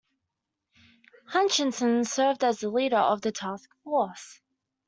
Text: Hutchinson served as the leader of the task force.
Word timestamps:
Hutchinson 1.27 2.05
served 2.05 2.43
as 2.43 2.57
the 2.59 2.69
leader 2.69 2.97
of 2.97 3.21
the 3.21 3.31
task 3.31 3.69
force. 3.83 4.41